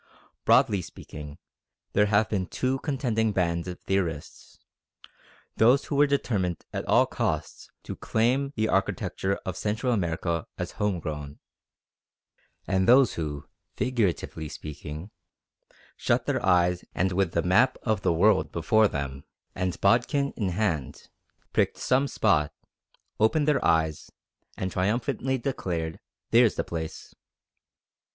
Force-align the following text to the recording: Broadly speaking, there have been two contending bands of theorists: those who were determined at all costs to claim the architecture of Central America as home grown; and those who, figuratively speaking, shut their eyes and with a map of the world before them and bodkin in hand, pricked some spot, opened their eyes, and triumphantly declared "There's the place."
Broadly 0.45 0.81
speaking, 0.81 1.37
there 1.93 2.07
have 2.07 2.27
been 2.27 2.47
two 2.47 2.79
contending 2.79 3.33
bands 3.33 3.67
of 3.67 3.79
theorists: 3.81 4.57
those 5.57 5.85
who 5.85 5.95
were 5.95 6.07
determined 6.07 6.65
at 6.73 6.85
all 6.87 7.05
costs 7.05 7.69
to 7.83 7.95
claim 7.95 8.51
the 8.55 8.67
architecture 8.67 9.35
of 9.45 9.55
Central 9.55 9.93
America 9.93 10.47
as 10.57 10.71
home 10.71 10.99
grown; 10.99 11.37
and 12.65 12.87
those 12.87 13.13
who, 13.13 13.47
figuratively 13.75 14.49
speaking, 14.49 15.11
shut 15.95 16.25
their 16.25 16.43
eyes 16.43 16.83
and 16.95 17.11
with 17.11 17.37
a 17.37 17.43
map 17.43 17.77
of 17.83 18.01
the 18.01 18.11
world 18.11 18.51
before 18.51 18.87
them 18.87 19.23
and 19.53 19.79
bodkin 19.81 20.33
in 20.35 20.49
hand, 20.49 21.09
pricked 21.53 21.77
some 21.77 22.07
spot, 22.07 22.51
opened 23.19 23.47
their 23.47 23.63
eyes, 23.63 24.09
and 24.57 24.71
triumphantly 24.71 25.37
declared 25.37 25.99
"There's 26.31 26.55
the 26.55 26.63
place." 26.63 27.13